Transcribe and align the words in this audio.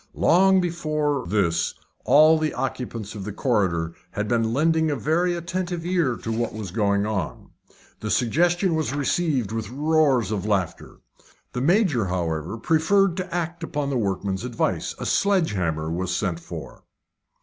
Long 0.15 0.59
before 0.59 1.25
this 1.27 1.75
all 2.05 2.39
the 2.39 2.55
occupants 2.55 3.13
of 3.13 3.23
the 3.23 3.31
corridor 3.31 3.93
had 4.09 4.27
been 4.27 4.51
lending 4.51 4.89
a 4.89 4.95
very 4.95 5.35
attentive 5.35 5.85
ear 5.85 6.15
to 6.23 6.31
what 6.31 6.53
was 6.53 6.71
going 6.71 7.05
on. 7.05 7.51
The 7.99 8.09
suggestion 8.09 8.73
was 8.73 8.95
received 8.95 9.51
with 9.51 9.69
roars 9.69 10.31
of 10.31 10.43
laughter. 10.43 11.01
The 11.53 11.61
Major, 11.61 12.05
however, 12.05 12.57
preferred 12.57 13.15
to 13.17 13.31
act 13.31 13.61
upon 13.63 13.91
the 13.91 13.95
workmen's 13.99 14.43
advice. 14.43 14.95
A 14.97 15.05
sledge 15.05 15.51
hammer 15.51 15.91
was 15.91 16.17
sent 16.17 16.39
for. 16.39 16.83